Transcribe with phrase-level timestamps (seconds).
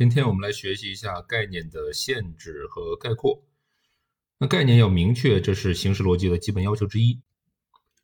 [0.00, 3.44] 今天我们来学习一下概念的限制和概括。
[4.38, 7.20] 那概念要明确，这是形式逻辑的基本要求之一。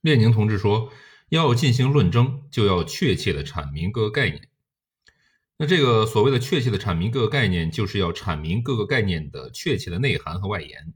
[0.02, 0.92] 列宁同志说，
[1.30, 4.46] 要进行论争，就要确切的阐明各个概念。
[5.56, 10.92] 那这个所谓的确切的阐明各个概念，就是要阐明各个概念的确切的内涵和外延。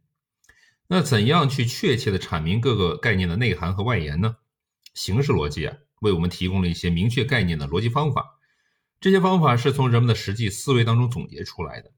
[0.87, 4.37] 那怎样去确切的阐明各个概念的内涵和外延呢？
[4.93, 8.39] 形式逻辑啊，为我们提供了一些明确概念的逻辑方法。
[9.01, 11.91] 这些方法是从人们的实际思维当中总结出来的。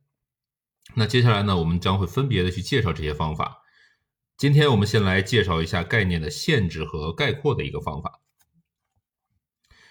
[0.94, 3.58] 那接下来呢，我们将会分别的去介绍这些方法。
[4.36, 8.20] 今天我们先来介绍一下概念的限制和概括的一个方法。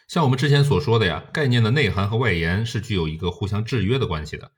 [0.08, 4.54] 像我们之前所说的呀，概念的内涵和外延是具有一个互相制约的关系的。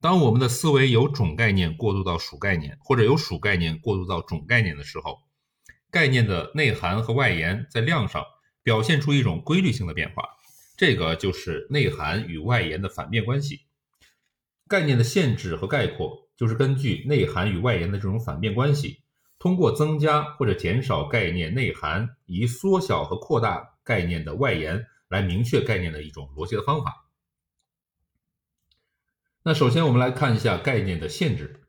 [0.00, 5.18] 当我们的思维由种概念过渡到属概念，或者由属概念过渡到种概念的时候，
[5.90, 8.24] 概念的内涵和外延在量上
[8.62, 10.24] 表现出一种规律性的变化。
[10.82, 13.60] 这个就是内涵与外延的反面关系。
[14.66, 19.00] 概念的限制和概括，就是根据内涵与外延的这种反面关系，
[19.38, 27.06] 通过增加或者减少概念内涵，以缩小和扩大概念的外延，来明确概念的一种逻辑的方法。
[29.44, 31.60] 那首先我们来看一下概念的限制。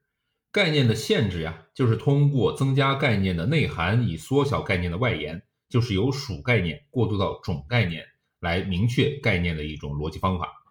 [0.51, 8.07] 概念的限制呀，就是通过增加概念的内涵，以缩小概念的外延，就是由属概念过渡到种概念。
[8.43, 10.61] 来明确概念的一种逻辑方法。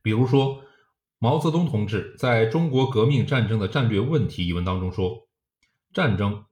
[0.00, 0.62] 比如说，
[1.18, 5.26] 毛泽东同志在中国革命战争的战略问题一文当中说
[5.92, 6.44] ：“战争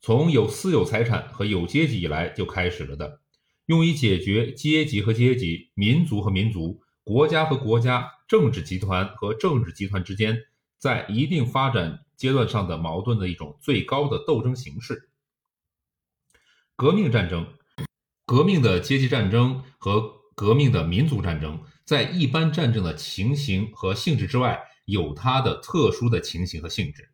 [0.00, 3.20] 从有私有财产和有阶级以来就开始了的，
[3.66, 10.38] 用以解决阶级和阶级、民族和民族、国家和国家、政治集团和政治集团之间
[10.78, 15.10] 在一定发展阶段上的矛盾的一种最高的斗争形式。
[16.76, 17.46] 革命战争。”
[18.32, 27.10] 革命的阶级战争和革命的民族战争，在一般战争的情形和性质之外，有它的特殊的情形和性质。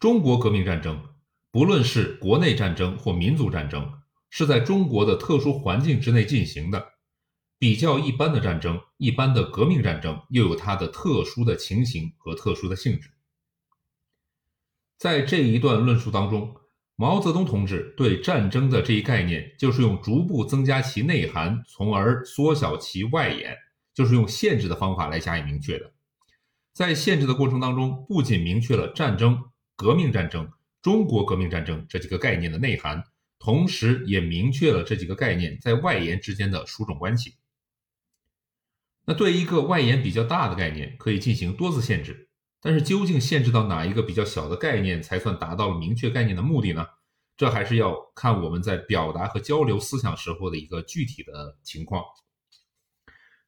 [0.00, 1.10] 中国革命战争，
[1.50, 6.94] 不论是国内战争或民族战争，是在中国的特殊环境之内进行的。
[7.58, 13.10] 比较一般的战争，一般的革命战争，又有它的特殊的情形和特殊的性质。
[14.96, 16.56] 在这一段论述当中。
[17.00, 23.56] 毛泽东同志对战争的这一概念，就是用逐步增加其内涵，从而缩小其外延，
[23.94, 25.92] 就是用限制的方法来加以明确的。
[26.72, 29.40] 在限制的过程当中，不仅明确了战争、
[29.76, 30.50] 革命战争、
[30.82, 33.04] 中国革命战争这几个概念的内涵，
[33.38, 37.36] 同时也明确了这几个概念在外延之间的属种关系。
[39.04, 42.27] 那对一个外延比较大的概念，可以进行多次限制。
[42.60, 46.86] 但是究竟限制到哪一个比较小的概念才算达到了明确概念的目的呢？
[47.36, 52.02] 这还是要看我们在表达和交流思想时候的一个具体的情况。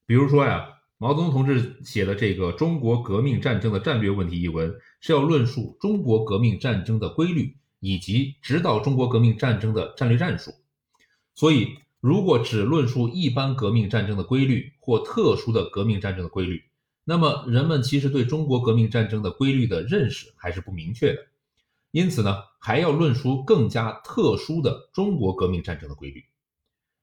[0.06, 10.52] 比如说呀，毛泽东同志写的这个《中国革命战争的战略问题》一文，是要论述中国革命战争的规律以及指导中国革命战争的战略战术。
[11.34, 16.62] 所以，如果只论述一般革命战争的规律或特殊的革命战争的规律，
[17.12, 21.26] 那么，人们其实对中国革命战争的规律的认识还是不明确的，
[21.90, 26.24] 因此呢，还要论述更加特殊的中国革命战争的规律。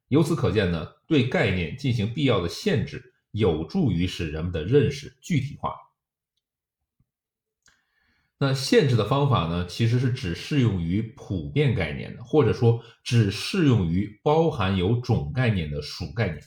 [0.07, 5.75] 由此可见呢，对概念进行必要的限制，有助于使人们的认识具体化。
[8.37, 16.41] 那限制的方法呢，其实是只适用于普遍概念的，或者说只适用于包含有种概念的属概念。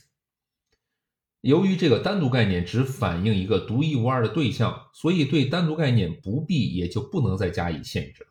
[1.41, 8.29] 由于这个单独概念只反映一个独一无二的对象，所以对单独概念不必也就不能再加以限制了。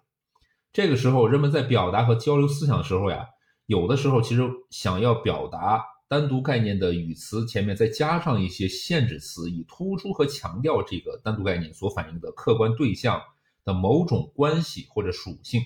[0.72, 3.26] 这个时候，人们在表达和交流思想的时候呀，
[3.66, 13.20] 有的时候其实想要表达单独概念的语词前面再加上一些限制词，以突出和强调这个单独概念所反映的客观对象
[13.64, 15.62] 的某种关系或者属性。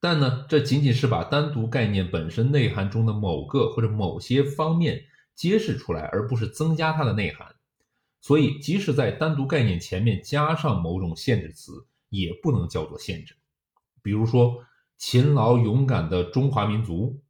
[0.00, 5.04] 但呢，这仅仅是把单独概念本身内涵中的某个或者某些方面。
[5.34, 7.54] 揭示出来，而不是增加它的内涵。
[8.20, 13.34] 所以，即使在单独概念前面加上某种限制词，也不能叫做限制。
[14.00, 14.64] 比如说，
[14.96, 17.20] 勤劳勇敢的中华民族，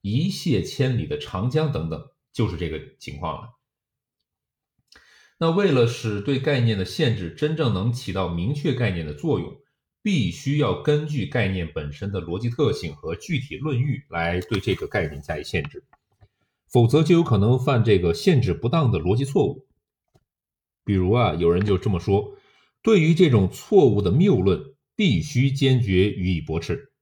[0.00, 3.50] 一泻千里的长江等等，就是这个情况了。
[5.38, 9.60] 那为了使对概念的限制真正能起到明确概念的作用，
[10.02, 15.84] 必须要根据概念本身的逻辑特性和具体论域来对这个概念加以限制。
[16.70, 19.66] 否则就有可能犯这个限制不当的逻辑错误。
[20.84, 22.36] 比如啊，有人就这么说：
[22.82, 26.92] 对于这种错误的谬论，必须坚决予以驳斥。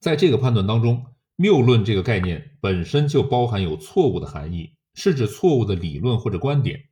[0.00, 1.06] 在这个判断当中，
[1.36, 6.84] 谬论这个概念本身就包含有错误的含义，是指错误的理论或者观点。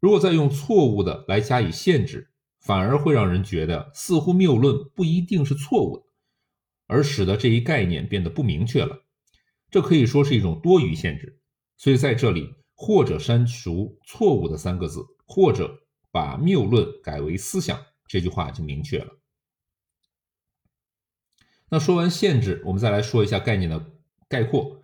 [0.00, 2.30] 如果再用错误的来加以限制，
[2.60, 6.04] 反而会让人觉得似乎谬论不一定是错误的，
[6.86, 9.03] 而使得这一概念变得不明确了。
[9.74, 11.40] 这可以说是一种多余限制。
[11.76, 15.82] 所以在这里，或者删除“错误”的三个字，或者
[16.12, 19.18] 把谬论改为思想，这句话就明确了。
[21.70, 23.84] 那说完限制，我们再来说一下概念的
[24.28, 24.80] 概括。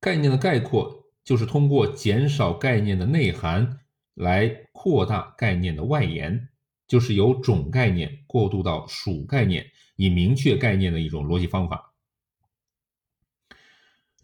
[0.00, 3.78] 概念的概括就是通过减少概念的内涵。
[4.14, 6.48] 来扩大概念的外延，
[6.88, 11.93] 就是由种概念过渡到属概念，以明确概念的一种逻辑方法。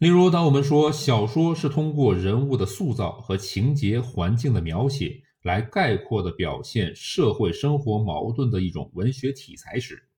[0.01, 10.09] 例如，当我们说小说是通过人物的塑造和情节环境的描写来概括的表现社会生活矛盾的一种文学题材时，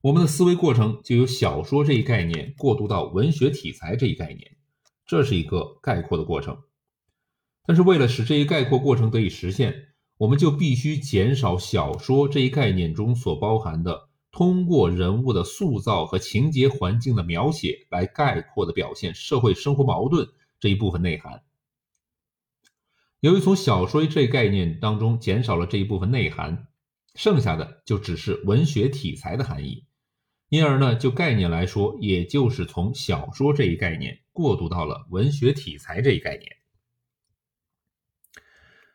[0.00, 4.56] 我们的思维过程就由小说这一概念过渡到文学题材这一概念，
[5.04, 6.56] 这是一个概括的过程。
[7.66, 9.74] 但是为了使这一概括过程得以实现，
[10.18, 20.26] 我们就必须减少小说这一概念中所包含的通过人物的塑造和情节环境的描写来概括的表现社会生活矛盾
[20.58, 21.44] 这一部分内涵。
[23.20, 26.66] 由于从小说这一概念当中减少了这一部分内涵，
[27.14, 29.84] 剩下的就只是文学题材的含义，
[30.48, 36.50] 因而呢，就概念来说，也就是从小说这一概念过渡到了文学题材这一概念。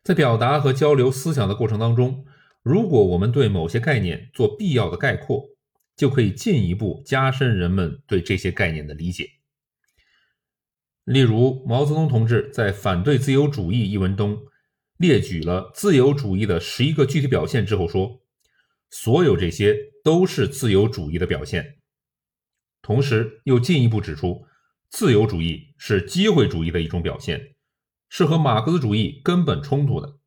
[0.03, 2.25] 在表达和交流思想的过程当中，
[2.61, 5.49] 如果我们对某些概念做必要的概括，
[5.95, 9.29] 就可以进一步加深人们对这些概念的理解。
[11.03, 14.37] 例如，毛泽东同志在《反对自由主义》一文中
[14.97, 18.21] 列举了自由主义的十一个具体表现之后说
[18.91, 21.79] ：“所有这些都是自由主义的表现。”
[22.83, 24.45] 同时又进一步指出，
[24.89, 27.55] 自由主义是机会主义的一种表现。
[28.09, 30.17] 是和马克思主义根本冲突的。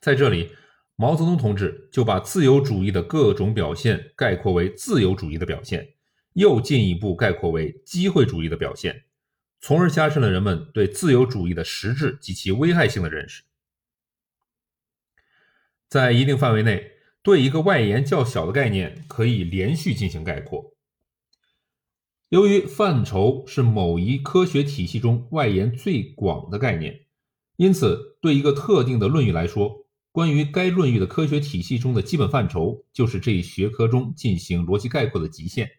[0.00, 0.50] 在这里，
[0.96, 5.94] 毛泽东同志就把自由主义的各种表现概括为自由主义的表现，
[6.32, 9.04] 又进一步概括为机会主义的表现，
[9.60, 13.42] 从而加深了人们对自由主义的实质及其危害性的认识。
[15.88, 20.74] 在一定范围内，对一个外延较小的概念可以连续进行概括。
[22.30, 27.06] 由于范畴是某一科学体系中外延最广的概念，
[27.56, 29.85] 因此对一个特定的论域来说，
[30.16, 35.70] 关于该论域的科学体系中的基本范畴，就是这一学科中进行逻辑概括的极限。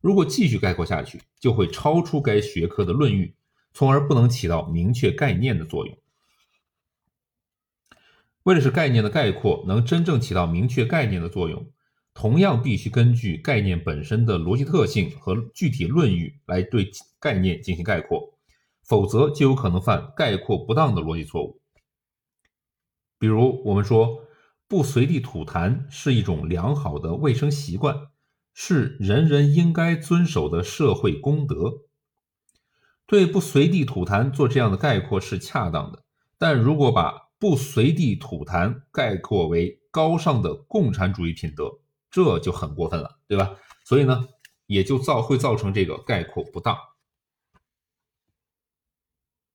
[0.00, 3.34] 如果继续概括下去，就会超出该学科的论域，
[3.72, 5.98] 从而不能起到明确概念的作用。
[8.44, 11.68] 为了使概念的概括能真正起到明确概念的作用。
[12.14, 16.88] 同样必须根据概念本身的逻辑特性和具体论域来对
[17.18, 18.38] 概念进行概括，
[18.84, 21.60] 否则就有可能犯概括不当的逻辑错误。
[23.18, 24.24] 比如，我们说
[24.68, 28.08] 不随地吐痰是一种良好的卫生习惯，
[28.54, 31.82] 是人人应该遵守的社会公德。
[33.06, 36.04] 对不随地吐痰做这样的概括是恰当的，
[36.36, 41.78] 但如果把不随地吐痰概括为高尚的共产主义品德，
[42.10, 43.56] 这就很过分了，对吧？
[43.84, 44.28] 所以呢，
[44.66, 46.76] 也就造会造成这个概括不当。